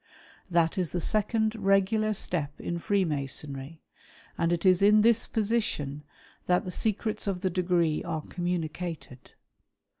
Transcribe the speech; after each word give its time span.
That 0.49 0.79
is 0.79 0.93
the 0.93 0.99
second 0.99 1.53
regular'' 1.55 2.11
step 2.15 2.59
in 2.59 2.79
Freemasonry, 2.79 3.83
and 4.35 4.51
it 4.51 4.65
is 4.65 4.81
in 4.81 5.01
this 5.01 5.27
position 5.27 6.03
that 6.47 6.65
the 6.65 6.71
secrets" 6.71 7.27
of 7.27 7.41
the 7.41 7.51
degree 7.51 8.03
are 8.03 8.23
communicated. 8.23 9.33